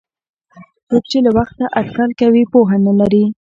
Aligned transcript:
څوک 0.87 1.03
چې 1.11 1.17
له 1.25 1.31
وخته 1.37 1.63
اټکل 1.79 2.09
کوي 2.19 2.43
پوهه 2.51 2.77
نه 2.85 2.93
لري. 2.99 3.23